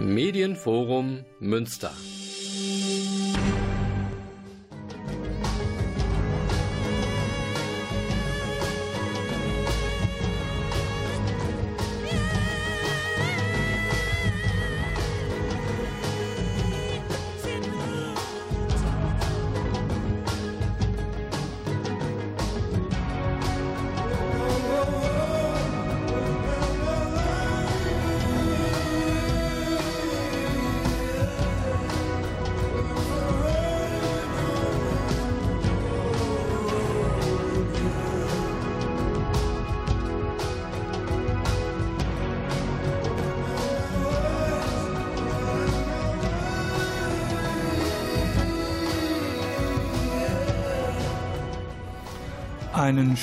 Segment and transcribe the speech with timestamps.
[0.00, 1.92] Medienforum Münster.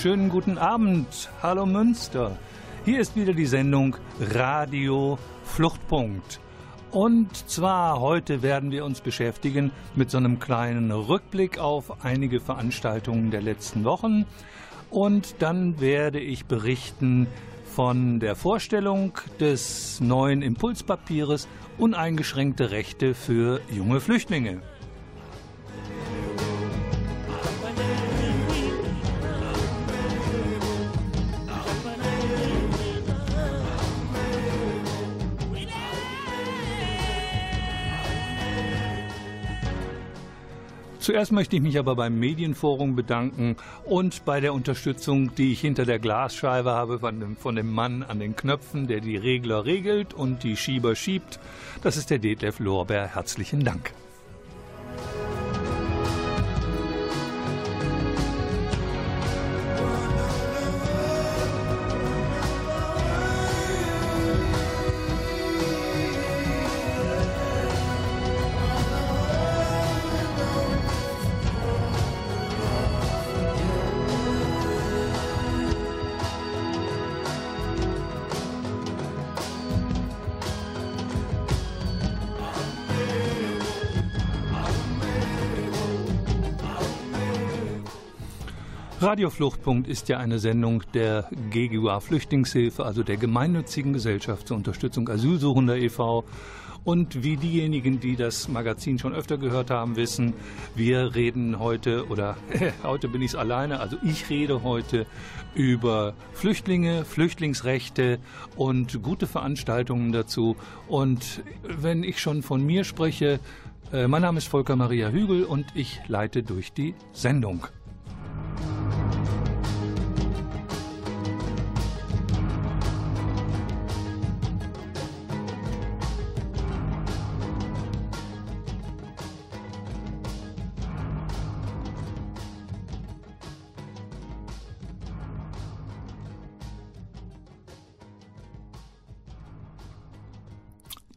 [0.05, 1.31] Schönen guten Abend.
[1.41, 2.37] Hallo Münster.
[2.85, 6.39] Hier ist wieder die Sendung Radio Fluchtpunkt.
[6.91, 13.31] Und zwar heute werden wir uns beschäftigen mit so einem kleinen Rückblick auf einige Veranstaltungen
[13.31, 14.25] der letzten Wochen.
[14.91, 17.25] Und dann werde ich berichten
[17.65, 21.47] von der Vorstellung des neuen Impulspapieres
[21.79, 24.61] Uneingeschränkte Rechte für junge Flüchtlinge.
[41.05, 45.85] Zuerst möchte ich mich aber beim Medienforum bedanken und bei der Unterstützung, die ich hinter
[45.85, 50.15] der Glasscheibe habe von dem, von dem Mann an den Knöpfen, der die Regler regelt
[50.15, 51.39] und die Schieber schiebt.
[51.83, 53.13] Das ist der Detlef Lorbeer.
[53.13, 53.93] Herzlichen Dank.
[89.15, 95.07] Radio Fluchtpunkt ist ja eine Sendung der GGUA Flüchtlingshilfe, also der gemeinnützigen Gesellschaft zur Unterstützung
[95.07, 96.25] Asylsuchender e.V.
[96.83, 100.33] Und wie diejenigen, die das Magazin schon öfter gehört haben, wissen,
[100.75, 102.35] wir reden heute, oder
[102.83, 105.05] heute bin ich alleine, also ich rede heute
[105.53, 108.19] über Flüchtlinge, Flüchtlingsrechte
[108.57, 110.57] und gute Veranstaltungen dazu.
[110.89, 113.39] Und wenn ich schon von mir spreche,
[113.93, 117.65] äh, mein Name ist Volker Maria Hügel und ich leite durch die Sendung.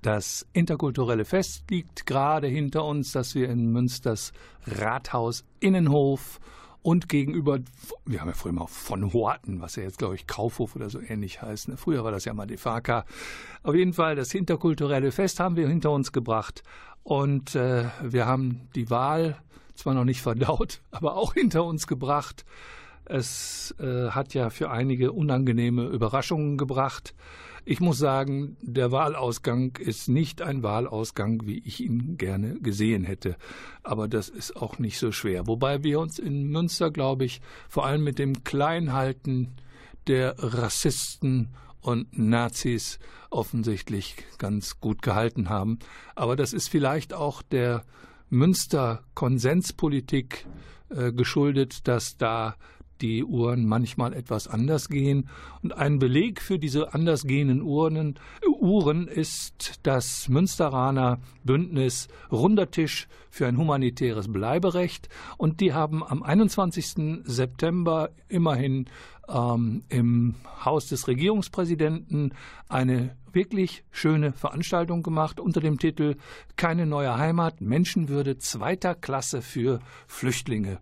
[0.08, 4.32] Das interkulturelle Fest liegt gerade hinter uns, das wir in Münsters
[4.66, 6.40] Rathaus Innenhof
[6.80, 7.58] und gegenüber,
[8.06, 10.98] wir haben ja früher mal von Horten, was ja jetzt, glaube ich, Kaufhof oder so
[10.98, 11.68] ähnlich heißt.
[11.68, 11.76] Ne?
[11.76, 13.04] Früher war das ja mal Defaka.
[13.62, 16.62] Auf jeden Fall, das interkulturelle Fest haben wir hinter uns gebracht.
[17.02, 19.36] Und äh, wir haben die Wahl
[19.74, 22.46] zwar noch nicht verdaut, aber auch hinter uns gebracht.
[23.08, 27.14] Es äh, hat ja für einige unangenehme Überraschungen gebracht.
[27.64, 33.36] Ich muss sagen, der Wahlausgang ist nicht ein Wahlausgang, wie ich ihn gerne gesehen hätte.
[33.82, 35.46] Aber das ist auch nicht so schwer.
[35.46, 39.56] Wobei wir uns in Münster, glaube ich, vor allem mit dem Kleinhalten
[40.06, 41.48] der Rassisten
[41.80, 42.98] und Nazis
[43.30, 45.78] offensichtlich ganz gut gehalten haben.
[46.14, 47.84] Aber das ist vielleicht auch der
[48.30, 50.46] Münster-Konsenspolitik
[50.90, 52.56] äh, geschuldet, dass da
[53.00, 55.28] die Uhren manchmal etwas anders gehen.
[55.62, 58.18] Und ein Beleg für diese anders gehenden Uhren,
[58.60, 65.08] Uhren ist das Münsteraner Bündnis Runder Tisch für ein humanitäres Bleiberecht.
[65.36, 67.22] Und die haben am 21.
[67.24, 68.86] September immerhin
[69.28, 70.34] ähm, im
[70.64, 72.34] Haus des Regierungspräsidenten
[72.68, 76.16] eine wirklich schöne Veranstaltung gemacht unter dem Titel
[76.56, 80.80] Keine neue Heimat, Menschenwürde zweiter Klasse für Flüchtlinge.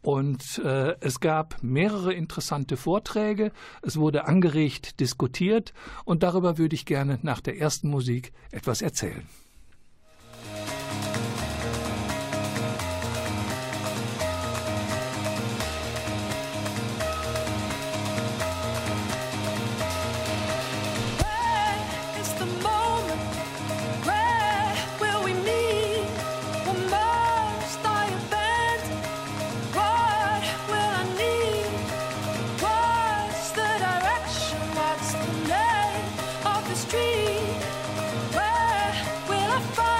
[0.00, 3.50] Und äh, es gab mehrere interessante Vorträge,
[3.82, 5.72] es wurde angeregt diskutiert
[6.04, 9.26] und darüber würde ich gerne nach der ersten Musik etwas erzählen.
[36.78, 37.60] street.
[38.36, 38.94] Where
[39.28, 39.97] will I find?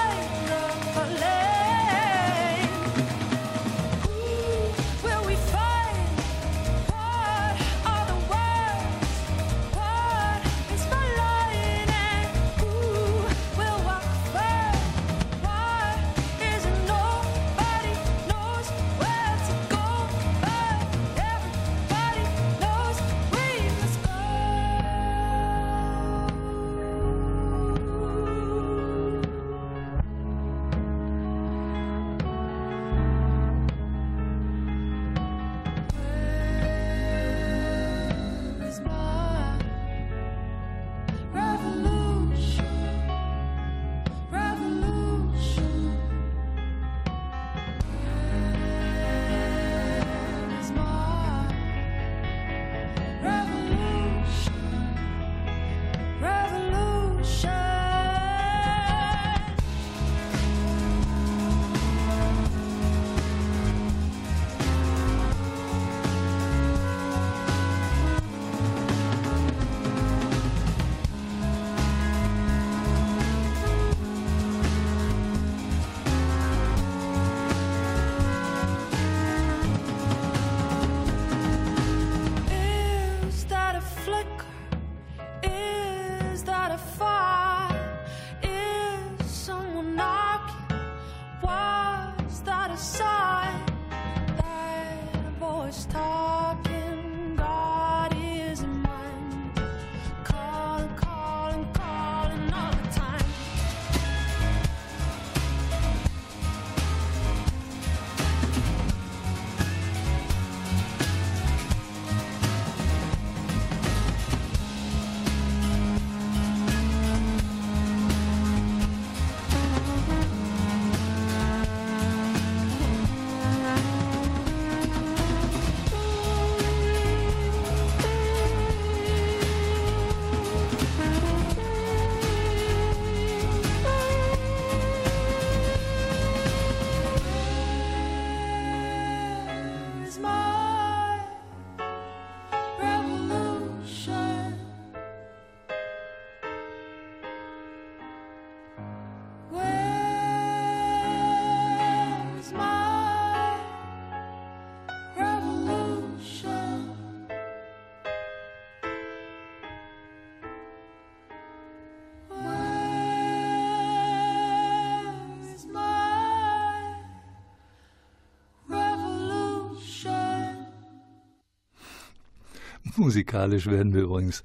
[172.99, 174.43] Musikalisch werden wir übrigens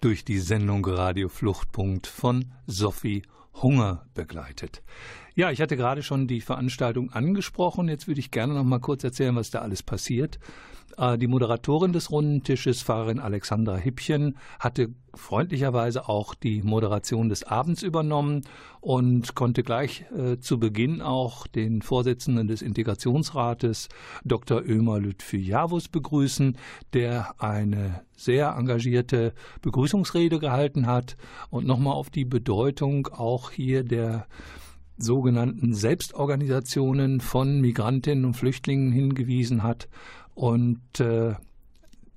[0.00, 3.22] durch die Sendung Radio Fluchtpunkt von Sophie
[3.54, 4.82] Hunger begleitet.
[5.34, 7.88] Ja, ich hatte gerade schon die Veranstaltung angesprochen.
[7.88, 10.38] Jetzt würde ich gerne noch mal kurz erzählen, was da alles passiert.
[10.98, 17.44] Äh, die Moderatorin des runden Tisches, Fahrerin Alexandra Hippchen, hatte freundlicherweise auch die Moderation des
[17.44, 18.42] Abends übernommen
[18.80, 23.88] und konnte gleich äh, zu Beginn auch den Vorsitzenden des Integrationsrates,
[24.24, 24.62] Dr.
[24.62, 26.58] Ömer Lütfü-Javus, begrüßen,
[26.92, 31.16] der eine sehr engagierte Begrüßungsrede gehalten hat
[31.48, 34.26] und nochmal auf die Bedeutung auch hier der
[35.02, 39.88] sogenannten Selbstorganisationen von Migrantinnen und Flüchtlingen hingewiesen hat
[40.34, 41.34] und äh,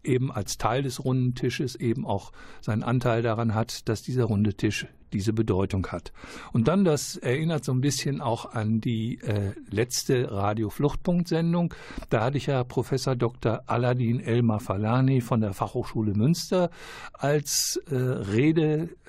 [0.03, 4.53] eben als Teil des runden Tisches eben auch seinen Anteil daran hat, dass dieser runde
[4.53, 6.11] Tisch diese Bedeutung hat.
[6.51, 11.73] Und dann, das erinnert so ein bisschen auch an die äh, letzte Radio-Fluchtpunkt-Sendung.
[12.09, 13.63] Da hatte ich ja Professor Dr.
[13.65, 16.69] Aladin Elmar Falani von der Fachhochschule Münster
[17.13, 18.99] als äh, Redepart.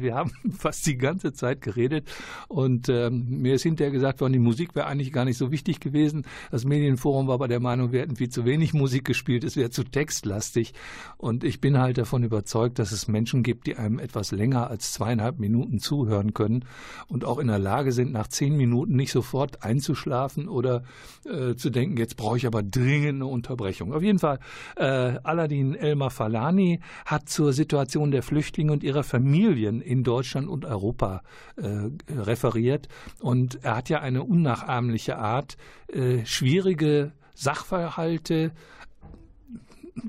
[0.00, 2.08] Wir haben fast die ganze Zeit geredet
[2.48, 5.80] und ähm, mir ist hinterher gesagt worden, die Musik wäre eigentlich gar nicht so wichtig
[5.80, 6.24] gewesen.
[6.50, 9.68] Das Medienforum war aber der Meinung, wir hätten viel zu wenig Musik gespielt, es wäre
[9.68, 10.72] zu textlastig.
[11.18, 14.85] Und ich bin halt davon überzeugt, dass es Menschen gibt, die einem etwas länger als
[14.92, 16.64] zweieinhalb Minuten zuhören können
[17.08, 20.82] und auch in der Lage sind, nach zehn Minuten nicht sofort einzuschlafen oder
[21.24, 23.92] äh, zu denken, jetzt brauche ich aber dringend eine Unterbrechung.
[23.92, 24.38] Auf jeden Fall,
[24.76, 24.84] äh,
[25.22, 31.22] Aladin Elmar Falani hat zur Situation der Flüchtlinge und ihrer Familien in Deutschland und Europa
[31.56, 32.88] äh, referiert
[33.20, 35.56] und er hat ja eine unnachahmliche Art,
[35.88, 38.52] äh, schwierige Sachverhalte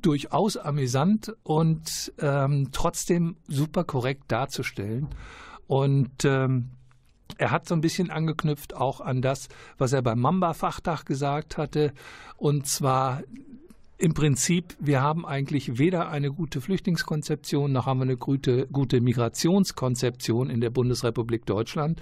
[0.01, 5.07] durchaus amüsant und ähm, trotzdem super korrekt darzustellen.
[5.67, 6.69] Und ähm,
[7.37, 11.93] er hat so ein bisschen angeknüpft auch an das, was er beim Mamba-Fachtag gesagt hatte.
[12.37, 13.21] Und zwar
[13.99, 19.01] im Prinzip, wir haben eigentlich weder eine gute Flüchtlingskonzeption noch haben wir eine gute, gute
[19.01, 21.99] Migrationskonzeption in der Bundesrepublik Deutschland.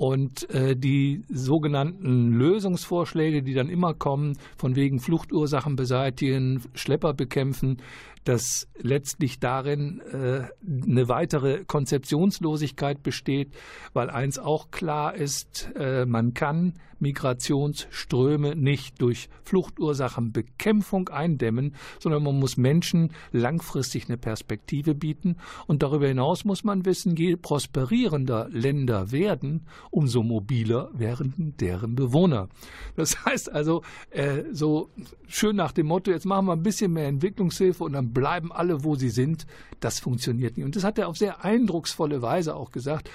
[0.00, 7.82] Und äh, die sogenannten Lösungsvorschläge, die dann immer kommen, von wegen Fluchtursachen beseitigen, Schlepper bekämpfen,
[8.24, 10.44] dass letztlich darin äh,
[10.88, 13.52] eine weitere Konzeptionslosigkeit besteht,
[13.92, 22.38] weil eins auch klar ist, äh, man kann Migrationsströme nicht durch Fluchtursachenbekämpfung eindämmen, sondern man
[22.38, 25.36] muss Menschen langfristig eine Perspektive bieten.
[25.66, 32.48] Und darüber hinaus muss man wissen, je prosperierender Länder werden, umso mobiler werden deren Bewohner.
[32.96, 34.90] Das heißt also, äh, so
[35.26, 38.84] schön nach dem Motto, jetzt machen wir ein bisschen mehr Entwicklungshilfe und dann bleiben alle,
[38.84, 39.46] wo sie sind.
[39.80, 40.64] Das funktioniert nicht.
[40.66, 43.10] Und das hat er auf sehr eindrucksvolle Weise auch gesagt.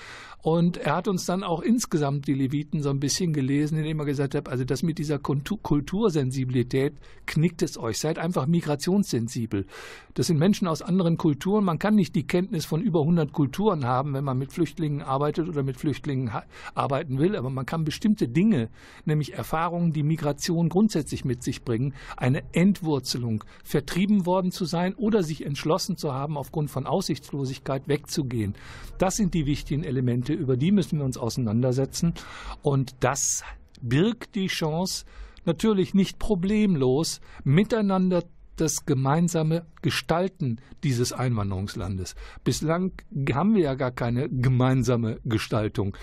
[0.46, 4.06] Und er hat uns dann auch insgesamt die Leviten so ein bisschen gelesen, indem er
[4.06, 6.94] gesagt hat, also das mit dieser Kultursensibilität
[7.25, 7.98] knickt es euch.
[7.98, 9.66] Seid einfach migrationssensibel.
[10.14, 11.66] Das sind Menschen aus anderen Kulturen.
[11.66, 15.50] Man kann nicht die Kenntnis von über 100 Kulturen haben, wenn man mit Flüchtlingen arbeitet
[15.50, 16.30] oder mit Flüchtlingen
[16.75, 17.36] arbeiten will.
[17.36, 18.70] Aber man kann bestimmte Dinge,
[19.04, 25.24] nämlich Erfahrungen, die Migration grundsätzlich mit sich bringen, eine Entwurzelung, vertrieben worden zu sein oder
[25.24, 28.54] sich entschlossen zu haben, aufgrund von Aussichtslosigkeit wegzugehen.
[29.00, 32.13] Das sind die wichtigen Elemente über die müssen wir uns auseinandersetzen.
[32.62, 33.44] Und das
[33.82, 35.06] birgt die Chance,
[35.46, 38.24] natürlich nicht problemlos miteinander
[38.56, 42.15] das gemeinsame Gestalten dieses Einwanderungslandes.
[42.44, 42.94] Bislang
[43.34, 45.96] haben wir ja gar keine gemeinsame Gestaltung.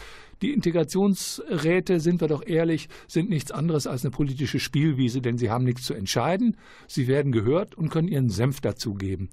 [0.42, 5.50] Die Integrationsräte, sind wir doch ehrlich, sind nichts anderes als eine politische Spielwiese, denn sie
[5.50, 6.56] haben nichts zu entscheiden,
[6.88, 9.28] sie werden gehört und können ihren Senf dazugeben.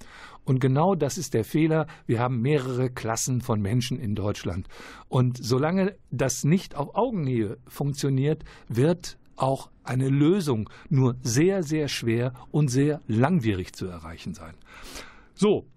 [0.50, 1.86] Und genau das ist der Fehler.
[2.08, 4.68] Wir haben mehrere Klassen von Menschen in Deutschland.
[5.08, 12.34] Und solange das nicht auf Augenhöhe funktioniert, wird auch eine Lösung nur sehr, sehr schwer
[12.50, 14.56] und sehr langwierig zu erreichen sein.
[15.36, 15.68] So,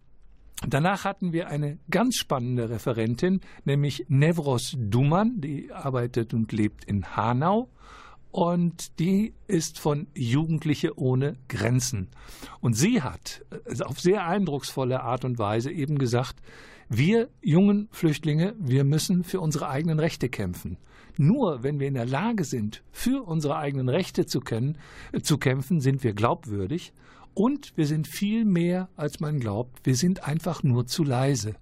[0.67, 7.17] Danach hatten wir eine ganz spannende Referentin, nämlich Nevros Duman, die arbeitet und lebt in
[7.17, 7.69] Hanau
[8.33, 12.09] und die ist von Jugendliche ohne Grenzen.
[12.61, 16.37] Und sie hat also auf sehr eindrucksvolle Art und Weise eben gesagt,
[16.89, 20.79] wir jungen Flüchtlinge, wir müssen für unsere eigenen Rechte kämpfen.
[21.19, 24.79] Nur wenn wir in der Lage sind, für unsere eigenen Rechte zu, kennen,
[25.23, 26.95] zu kämpfen, sind wir glaubwürdig
[27.35, 29.85] und wir sind viel mehr, als man glaubt.
[29.85, 31.55] Wir sind einfach nur zu leise.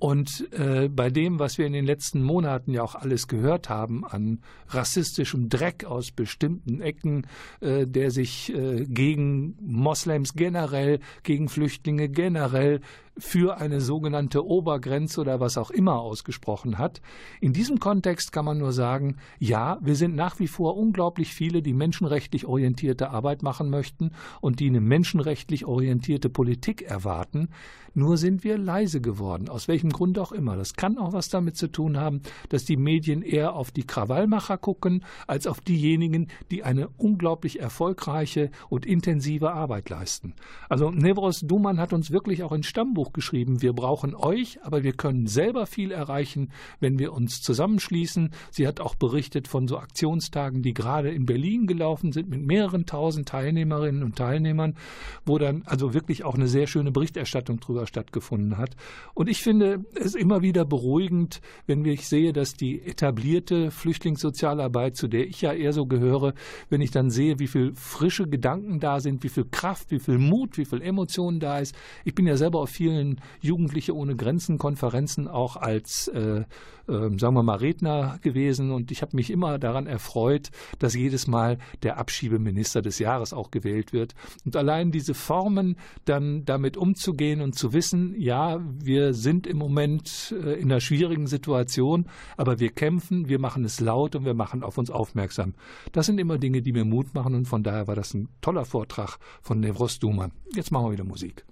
[0.00, 4.06] Und äh, bei dem, was wir in den letzten Monaten ja auch alles gehört haben
[4.06, 7.26] an rassistischem Dreck aus bestimmten Ecken,
[7.60, 12.80] äh, der sich äh, gegen Moslems generell, gegen Flüchtlinge generell,
[13.18, 17.00] für eine sogenannte Obergrenze oder was auch immer ausgesprochen hat.
[17.40, 21.62] In diesem Kontext kann man nur sagen, ja, wir sind nach wie vor unglaublich viele,
[21.62, 27.48] die menschenrechtlich orientierte Arbeit machen möchten und die eine menschenrechtlich orientierte Politik erwarten.
[27.92, 30.56] Nur sind wir leise geworden, aus welchem Grund auch immer.
[30.56, 34.58] Das kann auch was damit zu tun haben, dass die Medien eher auf die Krawallmacher
[34.58, 40.34] gucken, als auf diejenigen, die eine unglaublich erfolgreiche und intensive Arbeit leisten.
[40.68, 44.82] Also Nevros Duman hat uns wirklich auch ein Stammbuch Buch geschrieben, wir brauchen euch, aber
[44.82, 48.30] wir können selber viel erreichen, wenn wir uns zusammenschließen.
[48.50, 52.86] Sie hat auch berichtet von so Aktionstagen, die gerade in Berlin gelaufen sind mit mehreren
[52.86, 54.76] tausend Teilnehmerinnen und Teilnehmern,
[55.24, 58.76] wo dann also wirklich auch eine sehr schöne Berichterstattung darüber stattgefunden hat.
[59.14, 65.08] Und ich finde es immer wieder beruhigend, wenn ich sehe, dass die etablierte Flüchtlingssozialarbeit, zu
[65.08, 66.34] der ich ja eher so gehöre,
[66.68, 70.18] wenn ich dann sehe, wie viel frische Gedanken da sind, wie viel Kraft, wie viel
[70.18, 71.74] Mut, wie viel Emotionen da ist.
[72.04, 76.44] Ich bin ja selber auf vielen vielen Jugendliche ohne Grenzen Konferenzen auch als, äh, äh,
[76.86, 81.58] sagen wir mal, Redner gewesen und ich habe mich immer daran erfreut, dass jedes Mal
[81.82, 84.14] der Abschiebeminister des Jahres auch gewählt wird.
[84.44, 90.34] Und allein diese Formen, dann damit umzugehen und zu wissen, ja, wir sind im Moment
[90.36, 92.06] äh, in einer schwierigen Situation,
[92.36, 95.54] aber wir kämpfen, wir machen es laut und wir machen auf uns aufmerksam.
[95.92, 98.64] Das sind immer Dinge, die mir Mut machen und von daher war das ein toller
[98.64, 100.32] Vortrag von Nevros Duman.
[100.54, 101.44] Jetzt machen wir wieder Musik.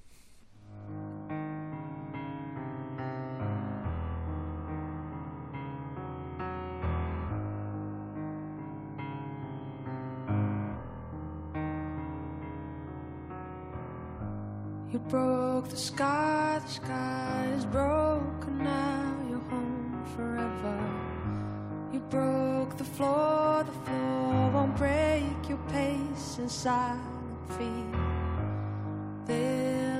[15.09, 19.17] Broke the sky, the sky is broken now.
[19.29, 20.79] You're home forever.
[21.93, 27.95] You broke the floor, the floor won't break your pace in silent feet.
[29.27, 29.98] They'll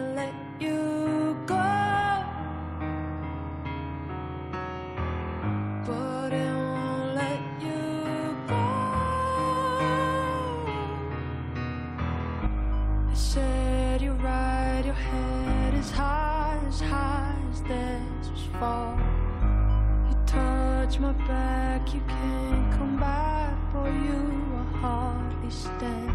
[21.01, 26.08] my back, you can't come back, boy, you will hardly stand.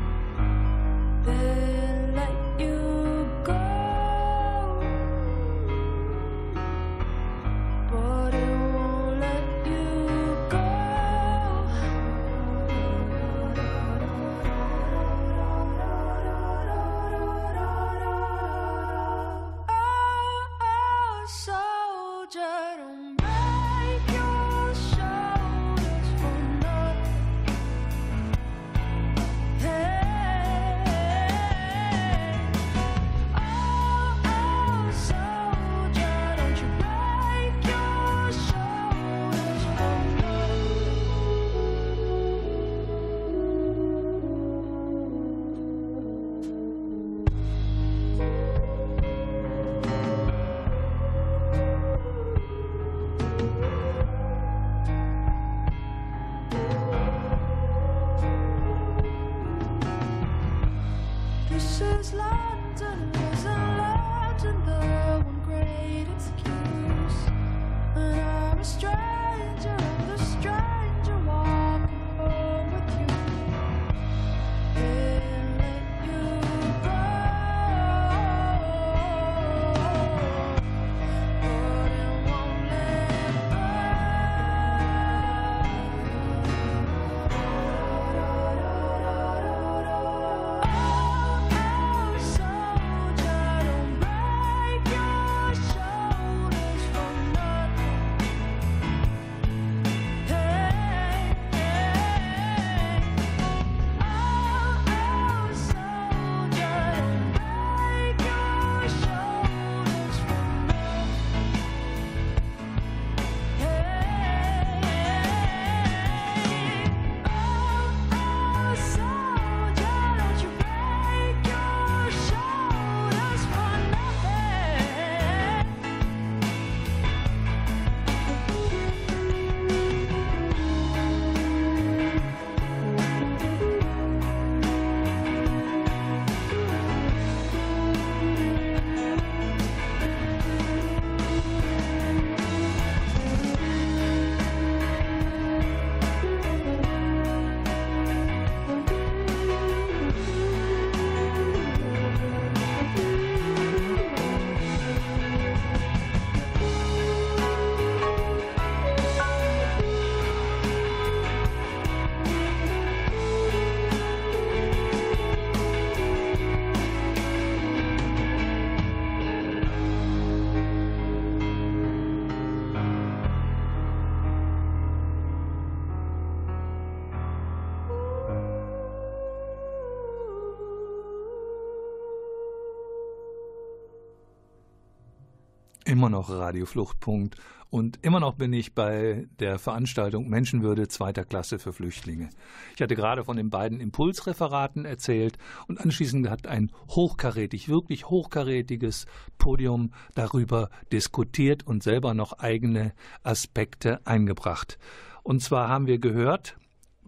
[186.04, 187.38] Immer noch Radiofluchtpunkt
[187.70, 192.30] und immer noch bin ich bei der Veranstaltung Menschenwürde zweiter Klasse für Flüchtlinge.
[192.76, 195.38] Ich hatte gerade von den beiden Impulsreferaten erzählt
[195.70, 199.06] und anschließend hat ein hochkarätig, wirklich hochkarätiges
[199.38, 202.92] Podium darüber diskutiert und selber noch eigene
[203.24, 204.78] Aspekte eingebracht.
[205.24, 206.58] Und zwar haben wir gehört,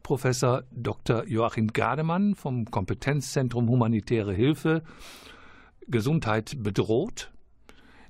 [0.03, 1.25] Professor Dr.
[1.27, 4.83] Joachim Gademann vom Kompetenzzentrum Humanitäre Hilfe
[5.85, 7.33] Gesundheit bedroht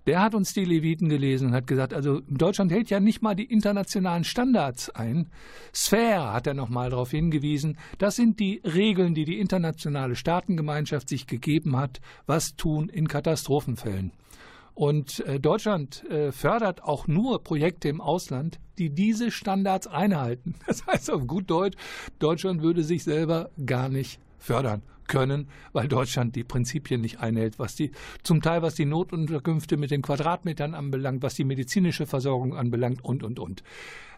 [0.06, 3.36] der hat uns die Leviten gelesen und hat gesagt, also Deutschland hält ja nicht mal
[3.36, 5.30] die internationalen Standards ein.
[5.74, 7.78] Sphäre hat er nochmal darauf hingewiesen.
[7.98, 14.12] Das sind die Regeln, die die internationale Staatengemeinschaft sich gegeben hat, was tun in Katastrophenfällen.
[14.74, 20.56] Und äh, Deutschland äh, fördert auch nur Projekte im Ausland, die diese Standards einhalten.
[20.68, 21.78] Das heißt auf gut Deutsch,
[22.20, 27.76] Deutschland würde sich selber gar nicht fördern können, weil Deutschland die Prinzipien nicht einhält, was
[27.76, 27.92] die
[28.24, 33.24] zum Teil was die Notunterkünfte mit den Quadratmetern anbelangt, was die medizinische Versorgung anbelangt und
[33.24, 33.64] und und.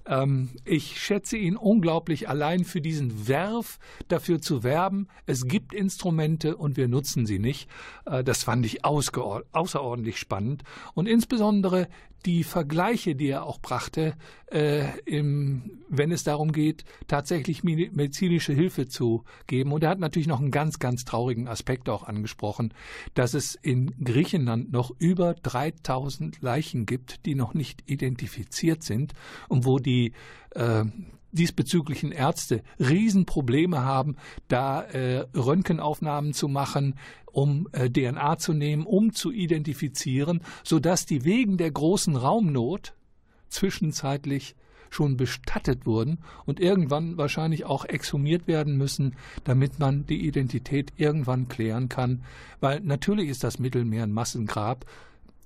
[0.07, 5.07] Ähm, ich schätze ihn unglaublich allein für diesen Werf dafür zu werben.
[5.25, 7.69] Es gibt Instrumente und wir nutzen sie nicht.
[8.05, 11.87] Äh, das fand ich außerordentlich spannend und insbesondere
[12.25, 14.15] die Vergleiche, die er auch brachte,
[14.51, 19.71] äh, im, wenn es darum geht, tatsächlich medizinische Hilfe zu geben.
[19.71, 22.73] Und er hat natürlich noch einen ganz, ganz traurigen Aspekt auch angesprochen,
[23.13, 29.13] dass es in Griechenland noch über 3000 Leichen gibt, die noch nicht identifiziert sind
[29.47, 29.96] und wo die
[30.51, 30.85] äh,
[31.31, 34.15] diesbezüglichen Ärzte Riesenprobleme haben,
[34.47, 41.23] da äh, Röntgenaufnahmen zu machen, um äh, DNA zu nehmen, um zu identifizieren, sodass die
[41.25, 42.93] wegen der großen Raumnot
[43.49, 44.55] zwischenzeitlich
[44.89, 51.47] schon bestattet wurden und irgendwann wahrscheinlich auch exhumiert werden müssen, damit man die Identität irgendwann
[51.49, 52.23] klären kann,
[52.61, 54.85] weil natürlich ist das Mittelmeer ein Massengrab,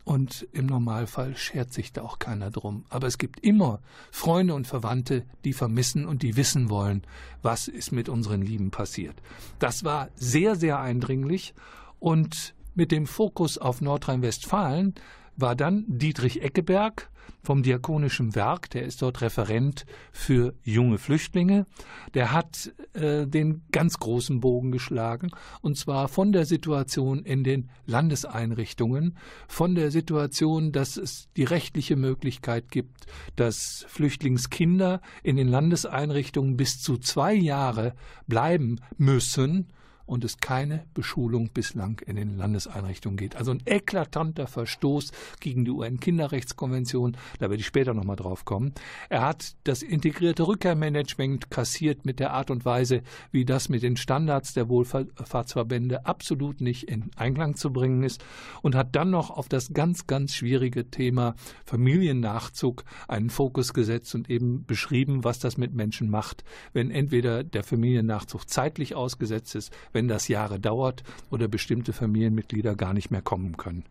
[0.03, 2.85] und im Normalfall schert sich da auch keiner drum.
[2.89, 3.79] Aber es gibt immer
[4.11, 7.03] Freunde und Verwandte, die vermissen und die wissen wollen,
[7.41, 9.15] was ist mit unseren Lieben passiert.
[9.59, 11.53] Das war sehr, sehr eindringlich
[11.99, 14.95] und mit dem Fokus auf Nordrhein-Westfalen
[15.37, 17.10] war dann Dietrich Eckeberg
[17.43, 21.65] vom Diakonischen Werk, der ist dort Referent für junge Flüchtlinge.
[22.13, 25.31] Der hat äh, den ganz großen Bogen geschlagen,
[25.61, 31.95] und zwar von der Situation in den Landeseinrichtungen, von der Situation, dass es die rechtliche
[31.95, 37.93] Möglichkeit gibt, dass Flüchtlingskinder in den Landeseinrichtungen bis zu zwei Jahre
[38.27, 39.67] bleiben müssen,
[40.11, 43.37] und es keine Beschulung bislang in den Landeseinrichtungen geht.
[43.37, 48.73] Also ein eklatanter Verstoß gegen die UN-Kinderrechtskonvention, da werde ich später nochmal drauf kommen.
[49.07, 53.95] Er hat das integrierte Rückkehrmanagement kassiert mit der Art und Weise, wie das mit den
[53.95, 58.21] Standards der Wohlfahrtsverbände absolut nicht in Einklang zu bringen ist
[58.61, 64.29] und hat dann noch auf das ganz, ganz schwierige Thema Familiennachzug einen Fokus gesetzt und
[64.29, 66.43] eben beschrieben, was das mit Menschen macht,
[66.73, 72.75] wenn entweder der Familiennachzug zeitlich ausgesetzt ist, wenn wenn das Jahre dauert oder bestimmte Familienmitglieder
[72.75, 73.83] gar nicht mehr kommen können.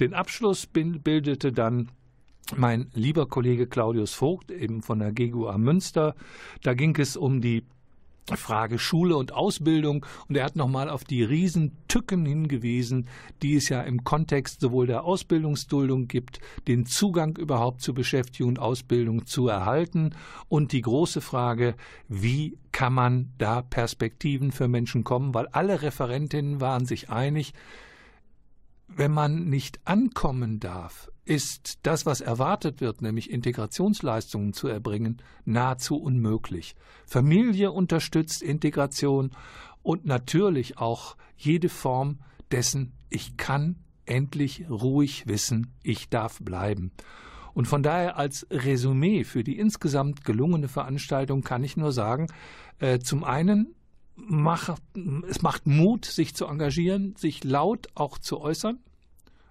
[0.00, 1.88] Den Abschluss bildete dann
[2.56, 6.16] mein lieber Kollege Claudius Vogt, eben von der GGUA Münster.
[6.64, 7.62] Da ging es um die
[8.34, 10.06] Frage Schule und Ausbildung.
[10.28, 13.08] Und er hat nochmal auf die Riesentücken hingewiesen,
[13.42, 18.58] die es ja im Kontext sowohl der Ausbildungsduldung gibt, den Zugang überhaupt zu Beschäftigung und
[18.58, 20.14] Ausbildung zu erhalten.
[20.48, 21.74] Und die große Frage,
[22.08, 27.52] wie kann man da Perspektiven für Menschen kommen, weil alle Referentinnen waren sich einig,
[28.88, 35.96] wenn man nicht ankommen darf, ist das, was erwartet wird, nämlich Integrationsleistungen zu erbringen, nahezu
[35.96, 36.74] unmöglich.
[37.06, 39.30] Familie unterstützt Integration
[39.82, 42.18] und natürlich auch jede Form
[42.50, 46.92] dessen, ich kann endlich ruhig wissen, ich darf bleiben.
[47.54, 52.28] Und von daher als Resümee für die insgesamt gelungene Veranstaltung kann ich nur sagen,
[52.78, 53.74] äh, zum einen
[54.14, 54.82] macht,
[55.28, 58.78] es macht Mut, sich zu engagieren, sich laut auch zu äußern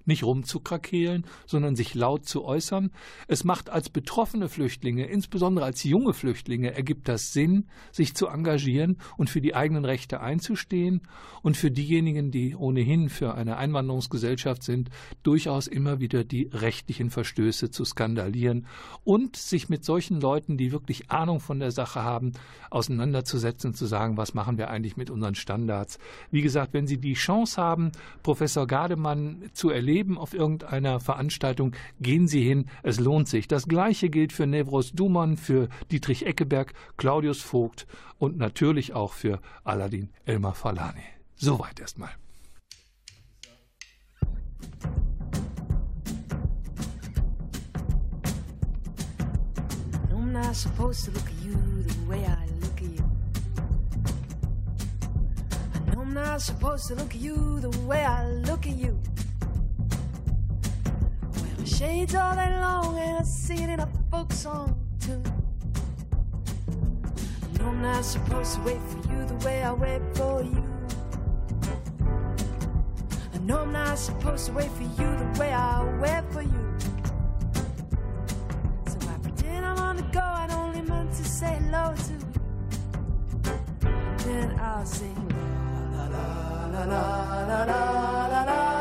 [0.05, 2.91] nicht rumzukrakeelen, sondern sich laut zu äußern.
[3.27, 8.97] Es macht als betroffene Flüchtlinge, insbesondere als junge Flüchtlinge, ergibt das Sinn, sich zu engagieren
[9.17, 11.01] und für die eigenen Rechte einzustehen
[11.41, 14.89] und für diejenigen, die ohnehin für eine Einwanderungsgesellschaft sind,
[15.23, 18.67] durchaus immer wieder die rechtlichen Verstöße zu skandalieren
[19.03, 22.33] und sich mit solchen Leuten, die wirklich Ahnung von der Sache haben,
[22.69, 25.99] auseinanderzusetzen und zu sagen, was machen wir eigentlich mit unseren Standards.
[26.31, 27.91] Wie gesagt, wenn Sie die Chance haben,
[28.23, 33.49] Professor Gardemann zu erleben, erleben auf irgendeiner Veranstaltung, gehen Sie hin, es lohnt sich.
[33.49, 39.41] Das gleiche gilt für Nevros Duman, für Dietrich Eckeberg, Claudius Vogt und natürlich auch für
[39.65, 41.03] Aladin Elmar Falani.
[41.35, 42.11] Soweit erstmal.
[50.09, 53.03] I'm not supposed to look at you the way I look at you.
[55.75, 58.97] I know I'm not supposed to look at you the way I look at you.
[61.65, 65.21] Shades all day long, and I sing it in a folk song too.
[67.43, 70.63] I know I'm not supposed to wait for you the way I wait for you.
[73.33, 76.75] I know I'm not supposed to wait for you the way I wait for you.
[78.87, 82.19] So I pretend I'm on the go, I only meant to say hello to you.
[84.17, 85.15] Then I'll sing
[85.95, 88.80] la la la la la la la la.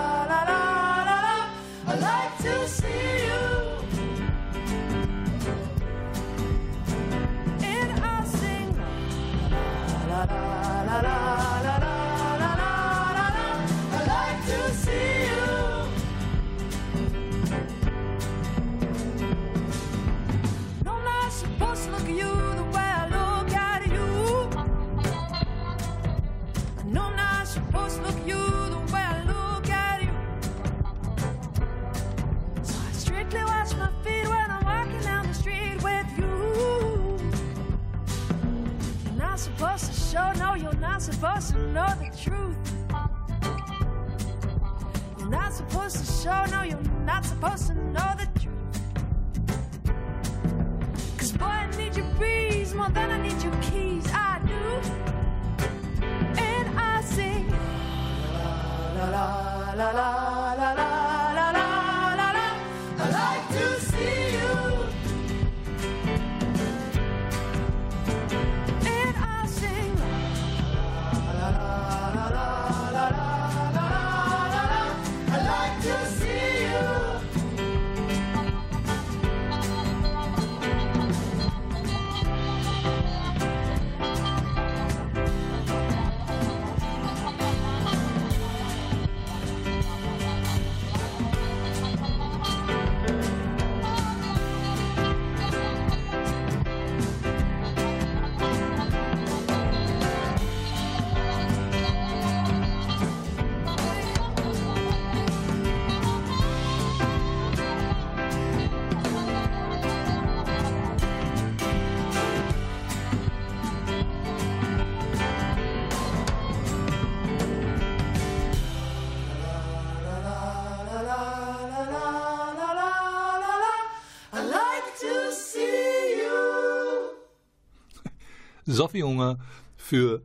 [128.72, 129.38] Sophie Hunger
[129.76, 130.22] für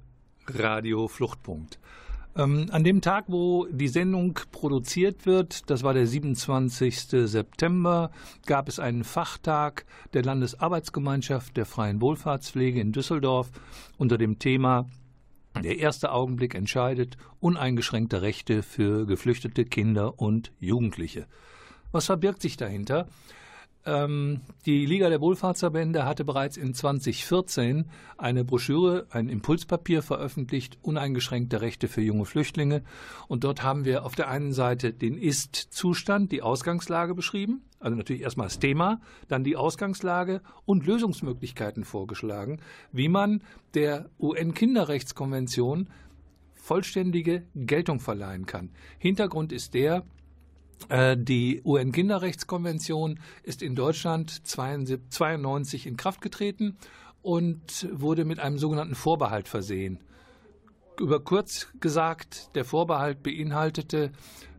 [0.48, 1.80] Radio Fluchtpunkt.
[2.38, 7.30] Ähm, an dem Tag, wo die Sendung produziert wird, das war der 27.
[7.30, 8.12] September,
[8.46, 13.52] gab es einen Fachtag der Landesarbeitsgemeinschaft der freien Wohlfahrtspflege in Düsseldorf
[13.98, 14.86] unter dem Thema
[15.64, 21.28] Der erste Augenblick entscheidet uneingeschränkte Rechte für geflüchtete Kinder und Jugendliche.
[21.94, 23.08] Was verbirgt sich dahinter?
[23.86, 27.86] Ähm, die Liga der Wohlfahrtsverbände hatte bereits in 2014
[28.18, 32.84] eine Broschüre, ein Impulspapier veröffentlicht, uneingeschränkte Rechte für junge Flüchtlinge.
[33.28, 38.24] Und dort haben wir auf der einen Seite den Ist-Zustand, die Ausgangslage beschrieben, also natürlich
[38.24, 42.60] erstmal das Thema, dann die Ausgangslage und Lösungsmöglichkeiten vorgeschlagen,
[42.92, 43.44] wie man
[43.76, 45.90] der UN-Kinderrechtskonvention
[46.56, 48.72] vollständige Geltung verleihen kann.
[48.98, 50.04] Hintergrund ist der,
[51.18, 56.78] die UN-Kinderrechtskonvention ist in Deutschland 1992 in Kraft getreten
[57.22, 60.00] und wurde mit einem sogenannten Vorbehalt versehen.
[61.00, 64.12] Über kurz gesagt, der Vorbehalt beinhaltete,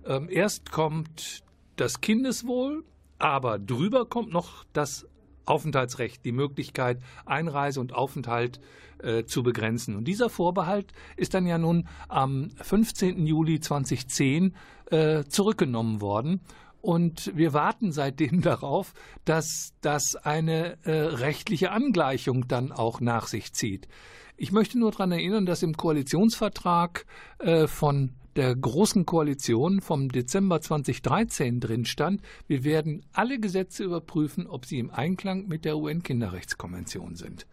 [0.04, 1.44] ähm, erst kommt
[1.76, 2.84] das Kindeswohl,
[3.18, 5.06] aber drüber kommt noch das
[5.46, 8.60] Aufenthaltsrecht, die Möglichkeit, Einreise und Aufenthalt
[9.02, 9.96] äh, zu begrenzen.
[9.96, 13.26] Und dieser Vorbehalt ist dann ja nun am 15.
[13.26, 14.54] Juli 2010
[14.90, 16.40] äh, zurückgenommen worden.
[16.80, 18.92] Und wir warten seitdem darauf,
[19.24, 23.88] dass das eine äh, rechtliche Angleichung dann auch nach sich zieht.
[24.36, 27.06] Ich möchte nur daran erinnern, dass im Koalitionsvertrag
[27.38, 34.46] äh, von der Großen Koalition vom Dezember 2013 drin stand, wir werden alle Gesetze überprüfen,
[34.46, 37.46] ob sie im Einklang mit der UN-Kinderrechtskonvention sind.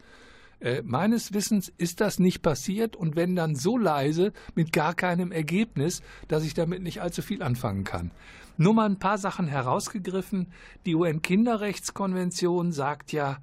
[0.60, 5.32] Äh, meines Wissens ist das nicht passiert und wenn dann so leise mit gar keinem
[5.32, 8.12] Ergebnis, dass ich damit nicht allzu viel anfangen kann.
[8.58, 10.52] Nur mal ein paar Sachen herausgegriffen.
[10.86, 13.40] Die UN-Kinderrechtskonvention sagt ja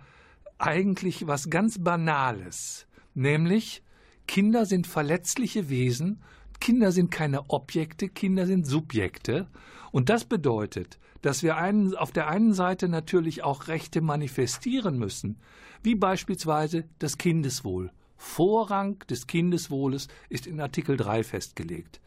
[0.58, 3.82] eigentlich was ganz Banales, nämlich
[4.26, 6.22] Kinder sind verletzliche Wesen,
[6.60, 9.48] Kinder sind keine Objekte, Kinder sind Subjekte.
[9.92, 15.38] Und das bedeutet, dass wir einen, auf der einen Seite natürlich auch Rechte manifestieren müssen
[15.82, 17.90] wie beispielsweise das Kindeswohl.
[18.16, 22.00] Vorrang des Kindeswohles ist in Artikel 3 festgelegt.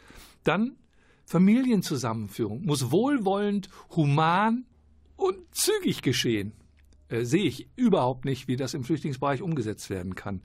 [0.44, 0.76] Dann
[1.26, 4.66] Familienzusammenführung muss wohlwollend, human
[5.16, 6.54] und zügig geschehen.
[7.08, 10.42] Äh, sehe ich überhaupt nicht, wie das im Flüchtlingsbereich umgesetzt werden kann.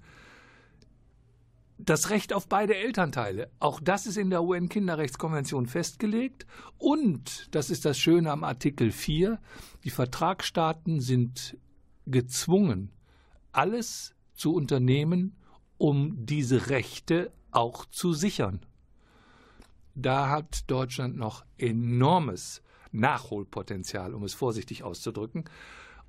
[1.80, 6.44] Das Recht auf beide Elternteile, auch das ist in der UN-Kinderrechtskonvention festgelegt.
[6.76, 9.40] Und, das ist das Schöne am Artikel 4,
[9.84, 11.56] die Vertragsstaaten sind
[12.06, 12.90] gezwungen,
[13.52, 15.36] alles zu unternehmen,
[15.76, 18.60] um diese Rechte auch zu sichern.
[19.94, 25.44] Da hat Deutschland noch enormes Nachholpotenzial, um es vorsichtig auszudrücken.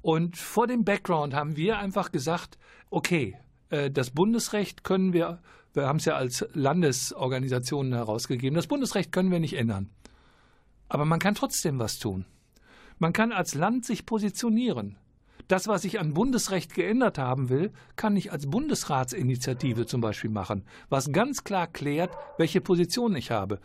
[0.02, 2.58] Und vor dem Background haben wir einfach gesagt,
[2.90, 3.38] okay,
[3.70, 5.42] äh, das Bundesrecht können wir,
[5.74, 9.90] wir haben es ja als Landesorganisationen herausgegeben, das Bundesrecht können wir nicht ändern.
[10.88, 12.26] Aber man kann trotzdem was tun.
[12.98, 14.98] Man kann als Land sich positionieren.
[15.50, 20.64] Das, was ich an Bundesrecht geändert haben will, kann ich als Bundesratsinitiative zum Beispiel machen,
[20.90, 23.60] was ganz klar klärt, welche Position ich habe.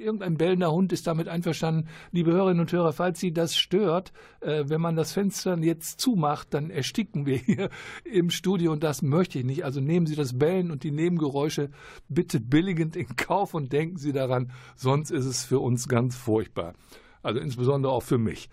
[0.00, 1.88] Irgendein bellender Hund ist damit einverstanden.
[2.10, 6.52] Liebe Hörerinnen und Hörer, falls Sie das stört, äh, wenn man das Fenster jetzt zumacht,
[6.54, 7.70] dann ersticken wir hier
[8.04, 9.64] im Studio und das möchte ich nicht.
[9.64, 11.70] Also nehmen Sie das Bellen und die Nebengeräusche
[12.08, 16.74] bitte billigend in Kauf und denken Sie daran, sonst ist es für uns ganz furchtbar.
[17.22, 18.48] Also insbesondere auch für mich.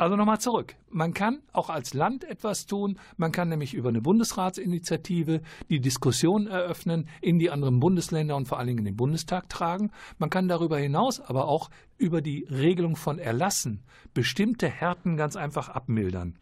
[0.00, 0.76] Also nochmal zurück.
[0.88, 2.98] Man kann auch als Land etwas tun.
[3.18, 8.58] Man kann nämlich über eine Bundesratsinitiative die Diskussion eröffnen, in die anderen Bundesländer und vor
[8.58, 9.90] allen Dingen in den Bundestag tragen.
[10.16, 13.82] Man kann darüber hinaus aber auch über die Regelung von Erlassen
[14.14, 16.38] bestimmte Härten ganz einfach abmildern.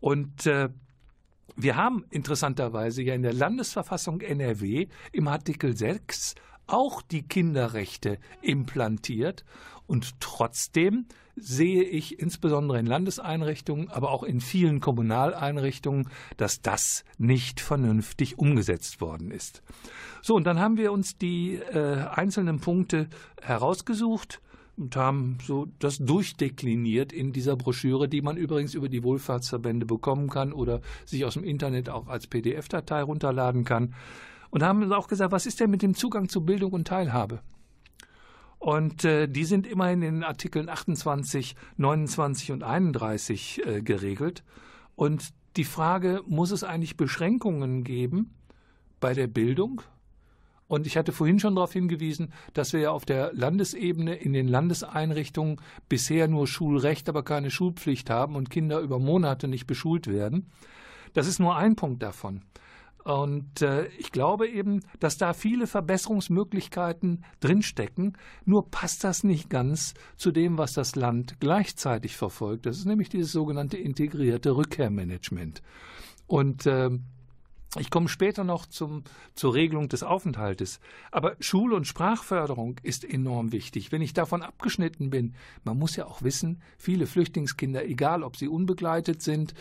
[0.00, 0.68] Und äh,
[1.56, 6.34] wir haben interessanterweise ja in der Landesverfassung NRW im Artikel 6
[6.66, 9.46] auch die Kinderrechte implantiert
[9.86, 11.06] und trotzdem
[11.40, 19.00] sehe ich insbesondere in Landeseinrichtungen, aber auch in vielen Kommunaleinrichtungen, dass das nicht vernünftig umgesetzt
[19.00, 19.62] worden ist.
[20.22, 23.08] So, und dann haben wir uns die äh, einzelnen Punkte
[23.40, 24.40] herausgesucht
[24.76, 30.28] und haben so das durchdekliniert in dieser Broschüre, die man übrigens über die Wohlfahrtsverbände bekommen
[30.28, 33.94] kann oder sich aus dem Internet auch als PDF-Datei runterladen kann.
[34.50, 37.40] Und haben auch gesagt, was ist denn mit dem Zugang zu Bildung und Teilhabe?
[38.58, 44.42] Und äh, die sind immerhin in Artikeln 28, 29 und 31 äh, geregelt.
[44.96, 48.34] Und die Frage, muss es eigentlich Beschränkungen geben
[49.00, 49.82] bei der Bildung?
[50.66, 54.46] Und ich hatte vorhin schon darauf hingewiesen, dass wir ja auf der Landesebene in den
[54.48, 60.50] Landeseinrichtungen bisher nur Schulrecht, aber keine Schulpflicht haben und Kinder über Monate nicht beschult werden.
[61.14, 62.42] Das ist nur ein Punkt davon.
[63.08, 68.18] Und äh, ich glaube eben, dass da viele Verbesserungsmöglichkeiten drinstecken.
[68.44, 72.66] Nur passt das nicht ganz zu dem, was das Land gleichzeitig verfolgt.
[72.66, 75.62] Das ist nämlich dieses sogenannte integrierte Rückkehrmanagement.
[76.26, 76.90] Und äh,
[77.78, 80.80] ich komme später noch zum, zur Regelung des Aufenthaltes.
[81.10, 83.92] Aber Schul- und Sprachförderung ist enorm wichtig.
[83.92, 88.48] Wenn ich davon abgeschnitten bin, man muss ja auch wissen, viele Flüchtlingskinder, egal ob sie
[88.48, 89.54] unbegleitet sind,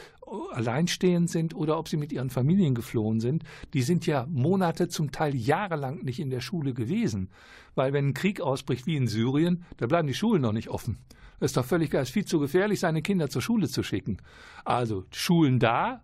[0.51, 5.11] alleinstehend sind oder ob sie mit ihren Familien geflohen sind, die sind ja Monate, zum
[5.11, 7.29] Teil jahrelang nicht in der Schule gewesen.
[7.75, 10.97] Weil wenn ein Krieg ausbricht wie in Syrien, da bleiben die Schulen noch nicht offen.
[11.39, 14.17] Das ist doch völlig ist viel zu gefährlich, seine Kinder zur Schule zu schicken.
[14.65, 16.01] Also Schulen da,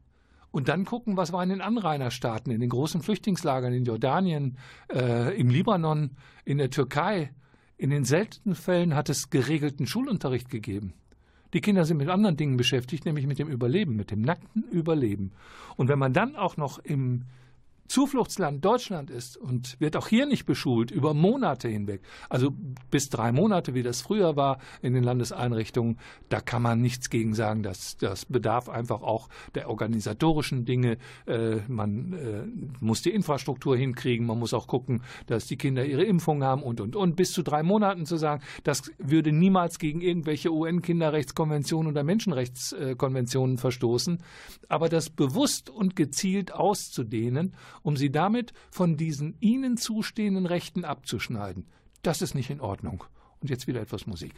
[0.53, 4.59] und dann gucken, was war in den Anrainerstaaten, in den großen Flüchtlingslagern in Jordanien,
[4.93, 6.11] äh, im Libanon,
[6.45, 7.31] in der Türkei.
[7.75, 10.93] In den seltenen Fällen hat es geregelten Schulunterricht gegeben.
[11.55, 15.31] Die Kinder sind mit anderen Dingen beschäftigt, nämlich mit dem Überleben, mit dem nackten Überleben.
[15.75, 17.23] Und wenn man dann auch noch im
[17.87, 22.51] Zufluchtsland Deutschland ist und wird auch hier nicht beschult über Monate hinweg, also
[22.89, 25.97] bis drei Monate, wie das früher war in den Landeseinrichtungen,
[26.29, 27.63] da kann man nichts gegen sagen.
[27.63, 30.97] Das, das bedarf einfach auch der organisatorischen Dinge.
[31.25, 32.43] Äh, man äh,
[32.79, 36.81] muss die Infrastruktur hinkriegen, man muss auch gucken, dass die Kinder ihre Impfung haben und
[36.81, 37.15] und und.
[37.15, 44.19] Bis zu drei Monaten zu sagen, das würde niemals gegen irgendwelche UN-Kinderrechtskonventionen oder Menschenrechtskonventionen verstoßen.
[44.69, 51.67] Aber das bewusst und gezielt auszudehnen um sie damit von diesen ihnen zustehenden Rechten abzuschneiden.
[52.01, 53.03] Das ist nicht in Ordnung.
[53.39, 54.33] Und jetzt wieder etwas Musik.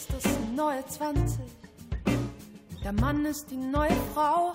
[0.00, 1.40] ist das neue 20.
[2.82, 4.54] Der Mann ist die neue Frau.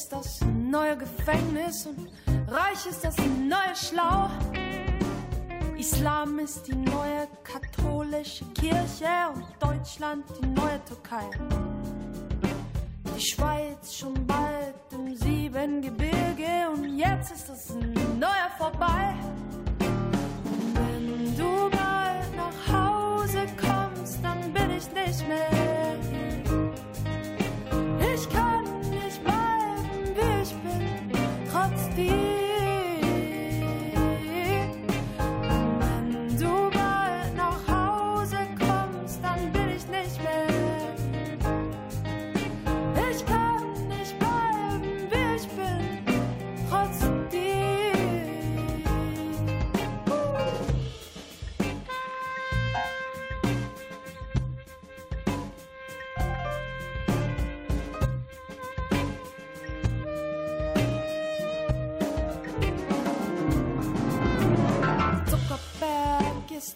[0.00, 2.08] Ist das neue Gefängnis und
[2.48, 4.30] Reich ist das neue Schlau.
[5.76, 11.28] Islam ist die neue katholische Kirche und Deutschland die neue Türkei.
[13.14, 19.14] Die Schweiz schon bald im Siebengebirge und jetzt ist das neue vorbei.
[19.80, 25.89] Und wenn du bald nach Hause kommst, dann bin ich nicht mehr
[32.08, 32.29] feel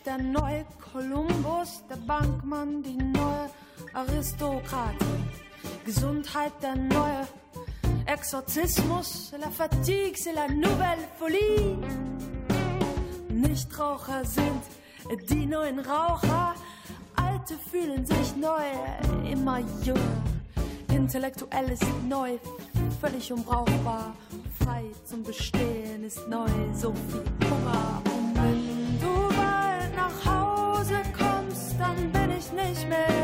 [0.04, 3.50] der neue Kolumbus, der Bankmann, die neue
[3.92, 5.24] Aristokratie.
[5.84, 7.26] Gesundheit, der neue
[8.06, 11.78] Exorzismus, la fatigue, c'est la nouvelle folie.
[13.30, 14.62] Nichtraucher sind
[15.30, 16.54] die neuen Raucher,
[17.16, 20.22] Alte fühlen sich neu, immer jünger.
[20.88, 22.38] Intellektuell ist neu,
[23.00, 24.14] völlig unbrauchbar.
[24.62, 28.13] Frei zum Bestehen ist neu, so viel Hunger.
[32.52, 32.56] Dann
[32.90, 33.23] bin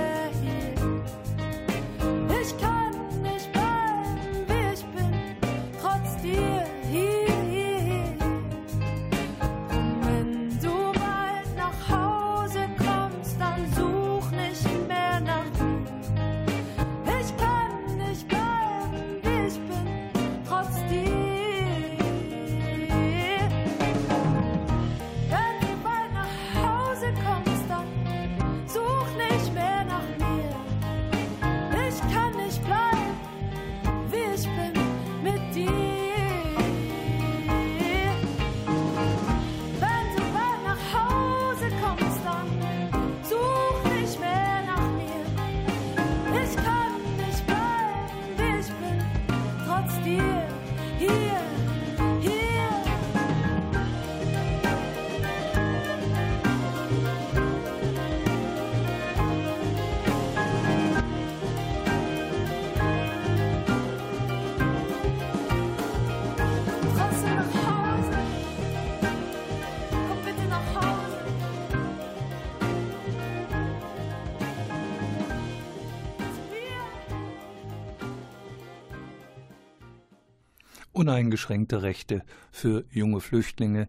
[81.11, 83.89] uneingeschränkte Rechte für junge Flüchtlinge.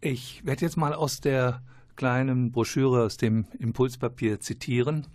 [0.00, 1.62] Ich werde jetzt mal aus der
[1.96, 5.08] kleinen Broschüre aus dem Impulspapier zitieren.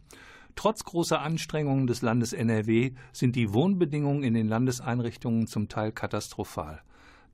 [0.57, 6.81] Trotz großer Anstrengungen des Landes NRW sind die Wohnbedingungen in den Landeseinrichtungen zum Teil katastrophal.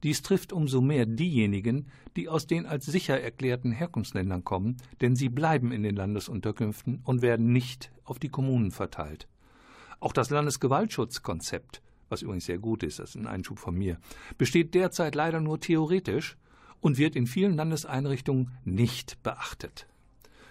[0.03, 5.29] Dies trifft umso mehr diejenigen, die aus den als sicher erklärten Herkunftsländern kommen, denn sie
[5.29, 9.27] bleiben in den Landesunterkünften und werden nicht auf die Kommunen verteilt.
[9.99, 13.97] Auch das Landesgewaltschutzkonzept, was übrigens sehr gut ist, das ist ein Einschub von mir,
[14.37, 16.37] besteht derzeit leider nur theoretisch
[16.79, 19.87] und wird in vielen Landeseinrichtungen nicht beachtet.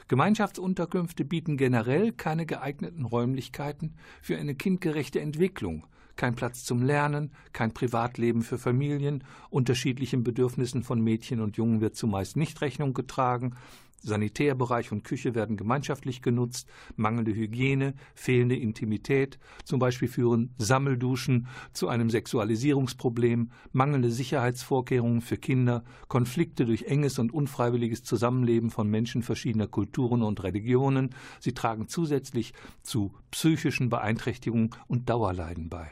[0.08, 5.86] Gemeinschaftsunterkünfte bieten generell keine geeigneten Räumlichkeiten für eine kindgerechte Entwicklung,
[6.16, 11.96] kein Platz zum Lernen, kein Privatleben für Familien, unterschiedlichen Bedürfnissen von Mädchen und Jungen wird
[11.96, 13.56] zumeist nicht Rechnung getragen,
[14.04, 21.88] Sanitärbereich und Küche werden gemeinschaftlich genutzt, mangelnde Hygiene, fehlende Intimität, zum Beispiel führen Sammelduschen zu
[21.88, 29.66] einem Sexualisierungsproblem, mangelnde Sicherheitsvorkehrungen für Kinder, Konflikte durch enges und unfreiwilliges Zusammenleben von Menschen verschiedener
[29.66, 32.52] Kulturen und Religionen, sie tragen zusätzlich
[32.82, 35.90] zu psychischen Beeinträchtigungen und Dauerleiden bei.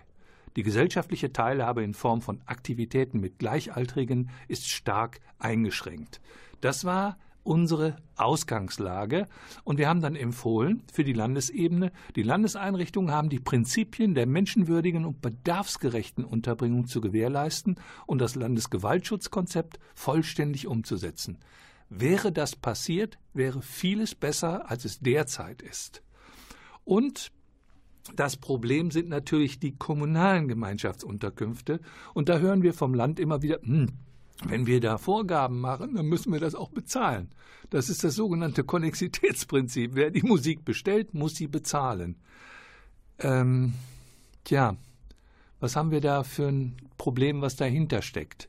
[0.57, 6.21] Die gesellschaftliche Teilhabe in Form von Aktivitäten mit Gleichaltrigen ist stark eingeschränkt.
[6.61, 9.29] Das war unsere Ausgangslage.
[9.65, 15.05] Und wir haben dann empfohlen für die Landesebene, die Landeseinrichtungen haben die Prinzipien der menschenwürdigen
[15.05, 17.77] und bedarfsgerechten Unterbringung zu gewährleisten
[18.07, 21.39] und das Landesgewaltschutzkonzept vollständig umzusetzen.
[21.89, 26.03] Wäre das passiert, wäre vieles besser, als es derzeit ist.
[26.85, 27.33] Und
[28.17, 31.81] das Problem sind natürlich die kommunalen Gemeinschaftsunterkünfte.
[32.15, 33.91] Und da hören wir vom Land immer wieder, hm,
[34.45, 37.31] wenn wir da Vorgaben machen, dann müssen wir das auch bezahlen.
[37.71, 39.93] Das ist das sogenannte Konnexitätsprinzip.
[39.95, 42.17] Wer die Musik bestellt, muss sie bezahlen.
[43.19, 43.75] Ähm,
[44.45, 44.77] tja,
[45.61, 48.49] was haben wir da für ein Problem, was dahinter steckt?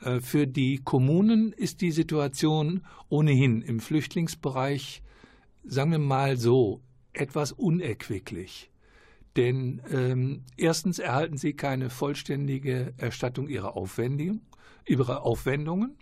[0.00, 5.02] Äh, für die Kommunen ist die Situation ohnehin im Flüchtlingsbereich,
[5.64, 6.80] sagen wir mal so,
[7.12, 8.70] etwas unerquicklich.
[9.36, 14.42] Denn ähm, erstens erhalten sie keine vollständige Erstattung ihrer Aufwendungen
[14.86, 15.96] ihre Aufwendungen.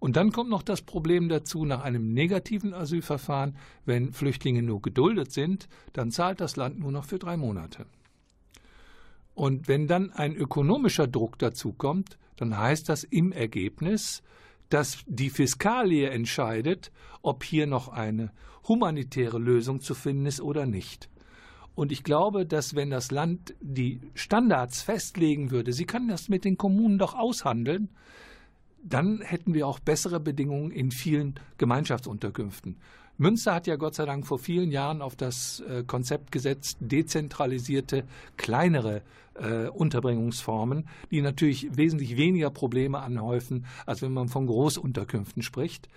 [0.00, 5.32] Und dann kommt noch das Problem dazu, nach einem negativen Asylverfahren, wenn Flüchtlinge nur geduldet
[5.32, 7.86] sind, dann zahlt das Land nur noch für drei Monate.
[9.34, 14.22] Und wenn dann ein ökonomischer Druck dazu kommt, dann heißt das im Ergebnis,
[14.68, 16.92] dass die Fiskalie entscheidet,
[17.22, 18.32] ob hier noch eine
[18.66, 21.08] humanitäre Lösung zu finden ist oder nicht.
[21.78, 26.44] Und ich glaube, dass wenn das Land die Standards festlegen würde, sie kann das mit
[26.44, 27.88] den Kommunen doch aushandeln,
[28.82, 32.78] dann hätten wir auch bessere Bedingungen in vielen Gemeinschaftsunterkünften.
[33.16, 38.02] Münster hat ja Gott sei Dank vor vielen Jahren auf das äh, Konzept gesetzt, dezentralisierte,
[38.36, 39.02] kleinere
[39.34, 45.88] äh, Unterbringungsformen, die natürlich wesentlich weniger Probleme anhäufen, als wenn man von Großunterkünften spricht.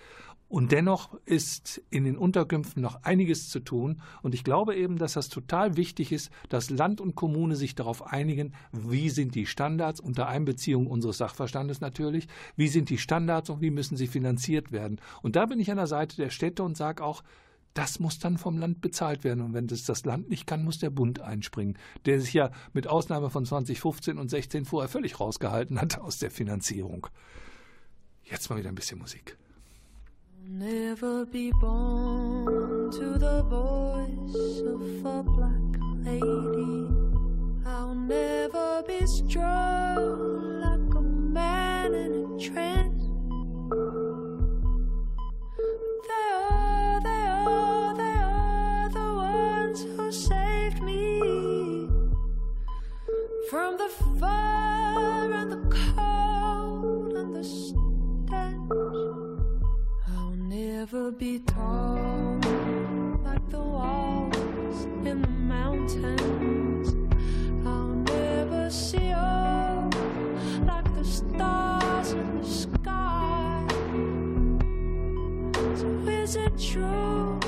[0.52, 4.02] Und dennoch ist in den Unterkünften noch einiges zu tun.
[4.20, 8.12] Und ich glaube eben, dass das total wichtig ist, dass Land und Kommune sich darauf
[8.12, 13.62] einigen, wie sind die Standards unter Einbeziehung unseres Sachverstandes natürlich, wie sind die Standards und
[13.62, 15.00] wie müssen sie finanziert werden.
[15.22, 17.22] Und da bin ich an der Seite der Städte und sage auch,
[17.72, 19.40] das muss dann vom Land bezahlt werden.
[19.40, 22.88] Und wenn das das Land nicht kann, muss der Bund einspringen, der sich ja mit
[22.88, 27.06] Ausnahme von 2015 und 16 vorher völlig rausgehalten hat aus der Finanzierung.
[28.22, 29.38] Jetzt mal wieder ein bisschen Musik.
[30.48, 36.88] Never be born to the voice of a black lady.
[37.66, 43.02] I'll never be strong like a man in a trance.
[46.08, 51.86] They are, they are, they are the ones who saved me
[53.48, 53.88] from the
[54.20, 57.81] fire and the cold and the stench
[60.82, 62.40] never be tall
[63.22, 66.88] like the walls in the mountains.
[67.64, 69.88] I'll never see all
[70.66, 73.64] like the stars in the sky.
[75.76, 77.38] So is it true?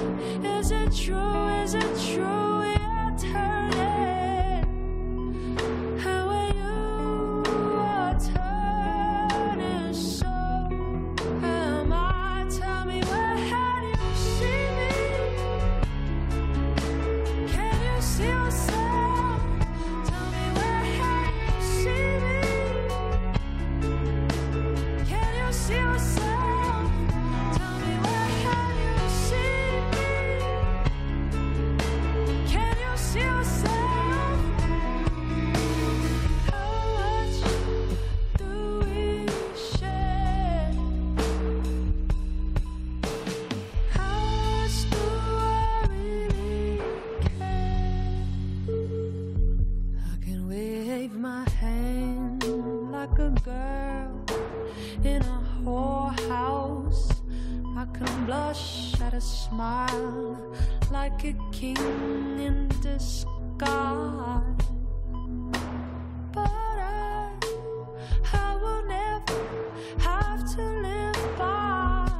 [0.44, 1.48] Is it true?
[1.64, 2.43] Is it true?
[57.94, 60.36] Can blush at a smile
[60.90, 61.76] like a king
[62.38, 63.24] in disguise.
[66.32, 67.30] But I,
[68.32, 69.40] I will never
[69.98, 72.10] have to live by.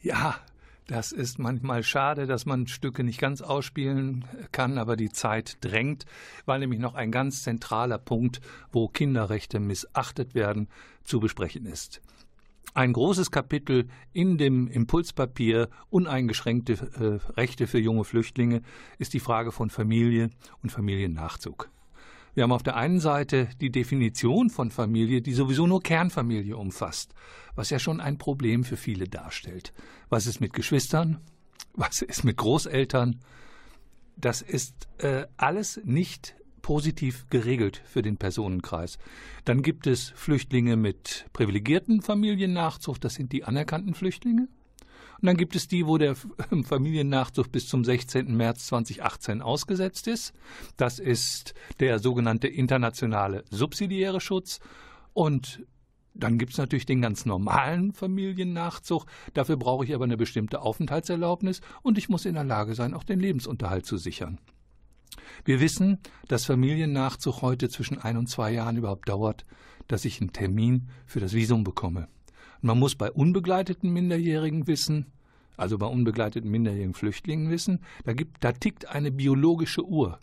[0.00, 0.36] Ja,
[0.88, 6.06] das ist manchmal schade, dass man Stücke nicht ganz ausspielen kann, aber die Zeit drängt,
[6.46, 8.40] weil nämlich noch ein ganz zentraler Punkt,
[8.72, 10.68] wo Kinderrechte missachtet werden,
[11.04, 12.00] zu besprechen ist.
[12.74, 18.62] Ein großes Kapitel in dem Impulspapier Uneingeschränkte äh, Rechte für junge Flüchtlinge
[18.98, 20.30] ist die Frage von Familie
[20.62, 21.70] und Familiennachzug.
[22.34, 27.14] Wir haben auf der einen Seite die Definition von Familie, die sowieso nur Kernfamilie umfasst,
[27.56, 29.72] was ja schon ein Problem für viele darstellt.
[30.08, 31.20] Was ist mit Geschwistern?
[31.74, 33.18] Was ist mit Großeltern?
[34.16, 38.98] Das ist äh, alles nicht positiv geregelt für den Personenkreis.
[39.44, 44.48] Dann gibt es Flüchtlinge mit privilegierten Familiennachzug, das sind die anerkannten Flüchtlinge.
[45.20, 46.14] Und dann gibt es die, wo der
[46.64, 48.36] Familiennachzug bis zum 16.
[48.36, 50.32] März 2018 ausgesetzt ist.
[50.76, 54.60] Das ist der sogenannte internationale subsidiäre Schutz.
[55.12, 55.66] Und
[56.14, 59.06] dann gibt es natürlich den ganz normalen Familiennachzug.
[59.34, 63.04] Dafür brauche ich aber eine bestimmte Aufenthaltserlaubnis und ich muss in der Lage sein, auch
[63.04, 64.38] den Lebensunterhalt zu sichern.
[65.44, 65.98] Wir wissen,
[66.28, 69.44] dass Familiennachzug heute zwischen ein und zwei Jahren überhaupt dauert,
[69.86, 72.08] dass ich einen Termin für das Visum bekomme.
[72.60, 75.06] Man muss bei unbegleiteten Minderjährigen wissen,
[75.56, 80.20] also bei unbegleiteten minderjährigen Flüchtlingen wissen, da, gibt, da tickt eine biologische Uhr.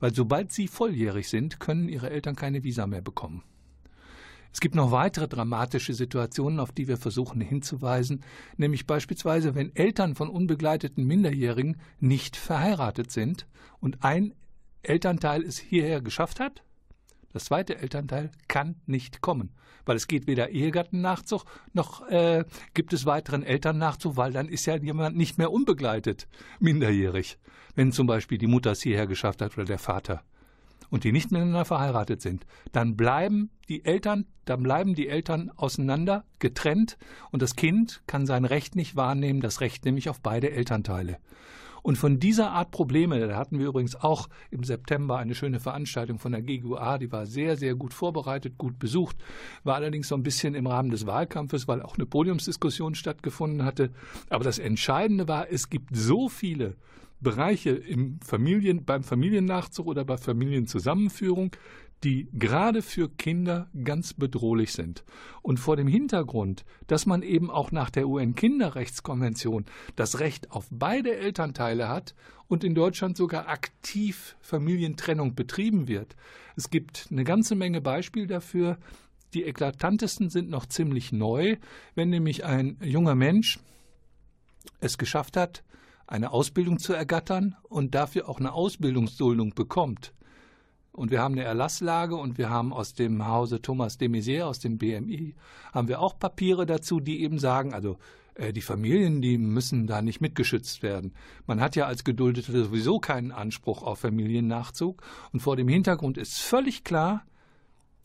[0.00, 3.42] Weil sobald sie volljährig sind, können ihre Eltern keine Visa mehr bekommen.
[4.54, 8.22] Es gibt noch weitere dramatische Situationen, auf die wir versuchen hinzuweisen,
[8.56, 13.48] nämlich beispielsweise, wenn Eltern von unbegleiteten Minderjährigen nicht verheiratet sind
[13.80, 14.32] und ein
[14.82, 16.62] Elternteil es hierher geschafft hat,
[17.32, 19.50] das zweite Elternteil kann nicht kommen,
[19.86, 22.44] weil es geht weder Ehegattennachzug noch äh,
[22.74, 26.28] gibt es weiteren Elternnachzug, weil dann ist ja jemand nicht mehr unbegleitet,
[26.60, 27.38] minderjährig,
[27.74, 30.22] wenn zum Beispiel die Mutter es hierher geschafft hat oder der Vater
[30.94, 36.22] und die nicht miteinander verheiratet sind, dann bleiben die Eltern, dann bleiben die Eltern auseinander,
[36.38, 36.98] getrennt
[37.32, 41.18] und das Kind kann sein Recht nicht wahrnehmen, das Recht nämlich auf beide Elternteile.
[41.82, 46.20] Und von dieser Art Probleme, da hatten wir übrigens auch im September eine schöne Veranstaltung
[46.20, 49.16] von der GGUA, die war sehr, sehr gut vorbereitet, gut besucht,
[49.64, 53.90] war allerdings so ein bisschen im Rahmen des Wahlkampfes, weil auch eine Podiumsdiskussion stattgefunden hatte.
[54.30, 56.76] Aber das Entscheidende war, es gibt so viele
[57.24, 61.56] Bereiche im Familien, beim Familiennachzug oder bei Familienzusammenführung,
[62.04, 65.04] die gerade für Kinder ganz bedrohlich sind.
[65.42, 69.64] Und vor dem Hintergrund, dass man eben auch nach der UN-Kinderrechtskonvention
[69.96, 72.14] das Recht auf beide Elternteile hat
[72.46, 76.14] und in Deutschland sogar aktiv Familientrennung betrieben wird.
[76.56, 78.78] Es gibt eine ganze Menge Beispiele dafür.
[79.32, 81.56] Die eklatantesten sind noch ziemlich neu,
[81.94, 83.58] wenn nämlich ein junger Mensch
[84.80, 85.64] es geschafft hat,
[86.06, 90.12] eine Ausbildung zu ergattern und dafür auch eine Ausbildungsduldung bekommt.
[90.92, 94.60] Und wir haben eine Erlasslage und wir haben aus dem Hause Thomas de Maizière, aus
[94.60, 95.34] dem BMI,
[95.72, 97.98] haben wir auch Papiere dazu, die eben sagen, also
[98.34, 101.12] äh, die Familien, die müssen da nicht mitgeschützt werden.
[101.46, 105.02] Man hat ja als Geduldeter sowieso keinen Anspruch auf Familiennachzug.
[105.32, 107.24] Und vor dem Hintergrund ist völlig klar,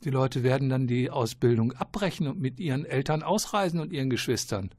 [0.04, 4.70] die Leute werden dann die Ausbildung abbrechen und mit ihren Eltern ausreisen und ihren Geschwistern.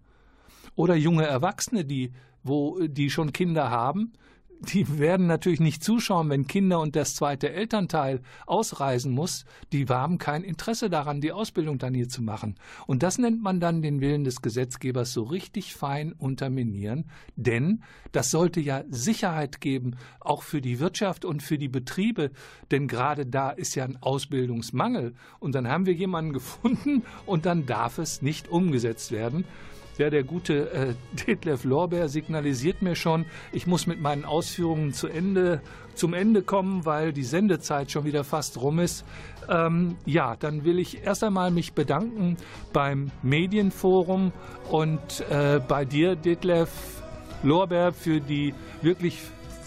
[0.75, 2.12] Oder junge Erwachsene, die,
[2.43, 4.12] wo, die schon Kinder haben,
[4.61, 9.47] die werden natürlich nicht zuschauen, wenn Kinder und das zweite Elternteil ausreisen muss.
[9.72, 12.57] Die haben kein Interesse daran, die Ausbildung dann hier zu machen.
[12.86, 17.07] Und das nennt man dann den Willen des Gesetzgebers so richtig fein unterminieren.
[17.36, 17.82] Denn
[18.12, 22.30] das sollte ja Sicherheit geben, auch für die Wirtschaft und für die Betriebe.
[22.70, 25.14] Denn gerade da ist ja ein Ausbildungsmangel.
[25.38, 29.47] Und dann haben wir jemanden gefunden und dann darf es nicht umgesetzt werden.
[30.01, 30.94] Ja, der gute äh,
[31.26, 35.61] Detlef Lorbeer signalisiert mir schon, ich muss mit meinen Ausführungen zu Ende,
[35.94, 39.05] zum Ende kommen, weil die Sendezeit schon wieder fast rum ist.
[39.51, 42.38] Ähm, ja, dann will ich erst einmal mich bedanken
[42.72, 44.32] beim Medienforum
[44.70, 46.70] und äh, bei dir, Detlef
[47.42, 49.18] Lorbeer, für die wirklich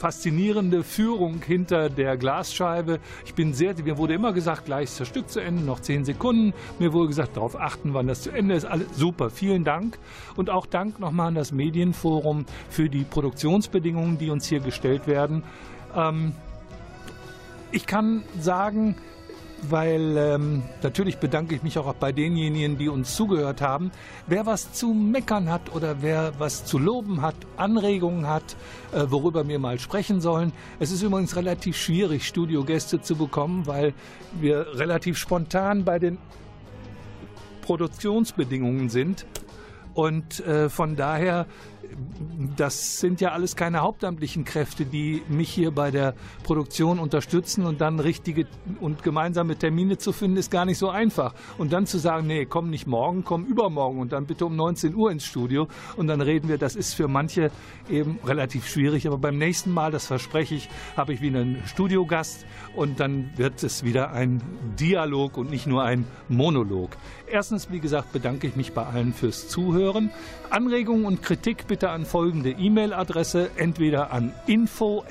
[0.04, 2.99] faszinierende Führung hinter der Glasscheibe.
[3.24, 6.04] Ich bin sehr, mir wurde immer gesagt, gleich ist das Stück zu Ende, noch zehn
[6.04, 6.54] Sekunden.
[6.78, 8.66] Mir wurde gesagt, darauf achten, wann das zu Ende ist.
[8.66, 9.97] Alles super, vielen Dank.
[10.36, 15.43] Und auch Dank nochmal an das Medienforum für die Produktionsbedingungen, die uns hier gestellt werden.
[15.95, 16.34] Ähm,
[17.72, 18.97] ich kann sagen,
[19.70, 23.91] weil ähm, natürlich bedanke ich mich auch bei denjenigen, die uns zugehört haben.
[24.28, 28.55] Wer was zu meckern hat oder wer was zu loben hat, Anregungen hat,
[28.91, 30.53] äh, worüber wir mal sprechen sollen.
[30.80, 33.93] Es ist übrigens relativ schwierig, Studiogäste zu bekommen, weil
[34.39, 36.18] wir relativ spontan bei den
[37.61, 39.26] Produktionsbedingungen sind.
[39.93, 41.45] Und äh, von daher
[42.56, 46.14] das sind ja alles keine hauptamtlichen Kräfte, die mich hier bei der
[46.44, 48.48] Produktion unterstützen und dann richtige
[48.80, 51.34] und gemeinsame Termine zu finden, ist gar nicht so einfach.
[51.58, 54.96] Und dann zu sagen, nee, komm nicht morgen, komm übermorgen und dann bitte um 19
[54.96, 57.52] Uhr ins Studio und dann reden wir, das ist für manche
[57.89, 59.08] eben relativ schwierig.
[59.08, 63.64] Aber beim nächsten Mal, das verspreche ich, habe ich wieder einen Studiogast und dann wird
[63.64, 64.41] es wieder ein
[64.80, 66.91] Dialog und nicht nur ein Monolog.
[67.28, 70.12] Erstens, wie gesagt, bedanke ich mich bei allen fürs Zuhören.
[70.50, 75.07] Anregungen und Kritik bitte an folgende E-Mail-Adresse, entweder an info.ggua.de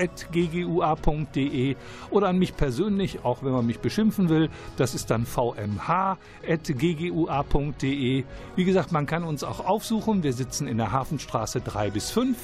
[2.11, 4.49] oder an mich persönlich, auch wenn man mich beschimpfen will.
[4.77, 5.75] Das ist dann vmh.ggua.de.
[8.57, 10.23] Wie gesagt, man kann uns auch aufsuchen.
[10.23, 12.37] Wir sitzen in der Hafenstraße 3 bis 5.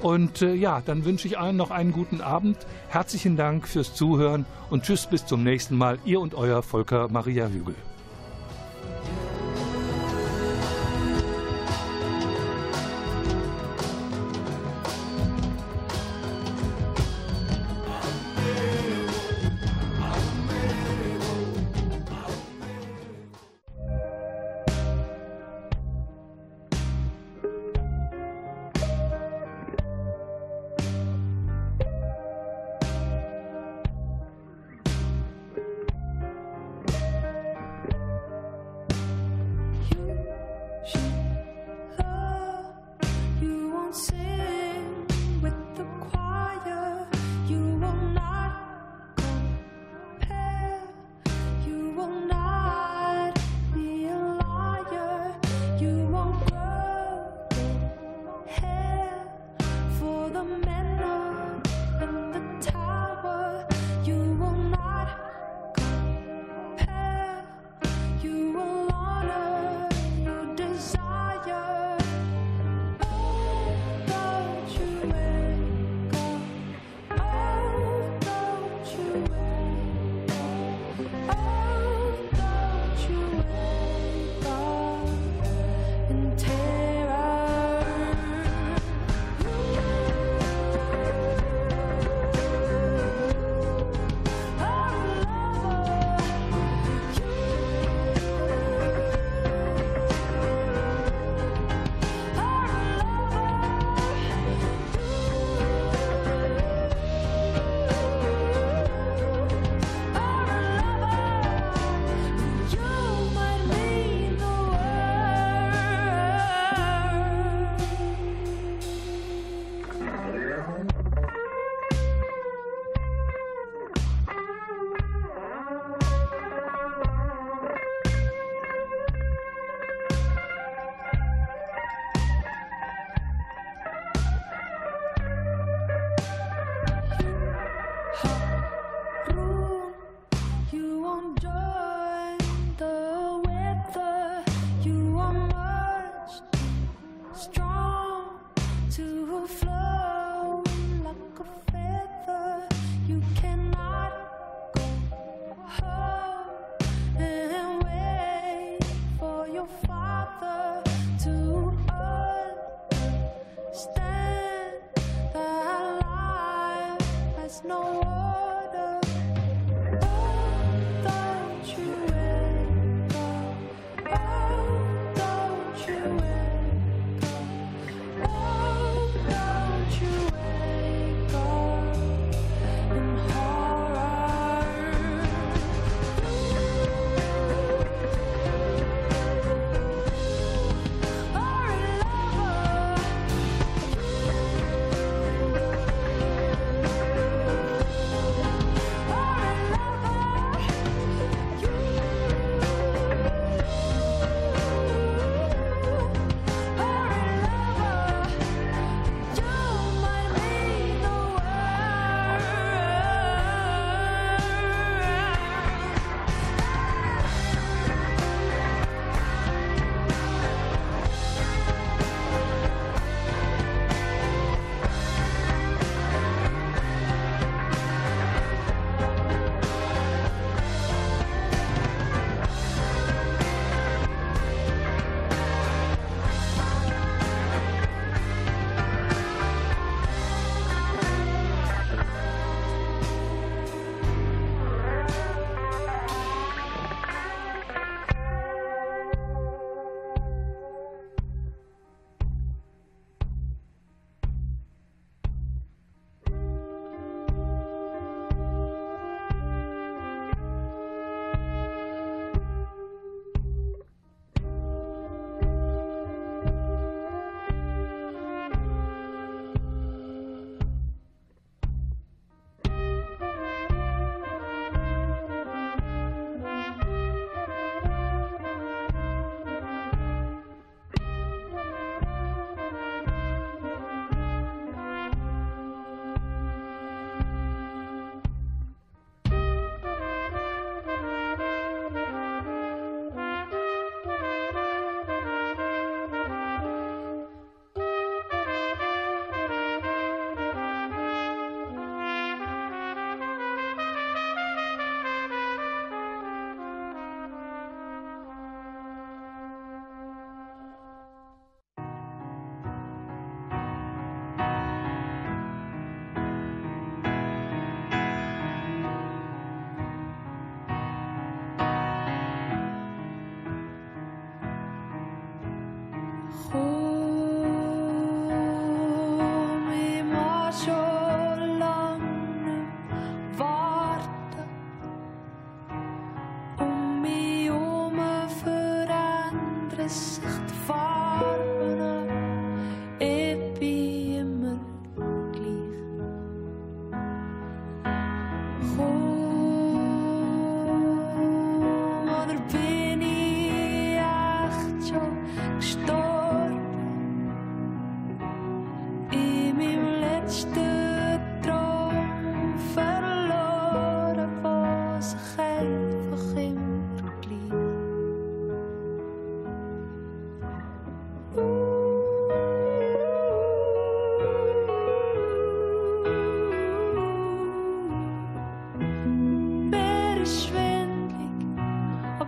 [0.00, 2.56] Und äh, ja, dann wünsche ich allen noch einen guten Abend.
[2.88, 5.98] Herzlichen Dank fürs Zuhören und tschüss bis zum nächsten Mal.
[6.04, 7.74] Ihr und euer Volker Maria Hügel.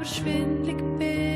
[0.02, 1.31] Aber riesig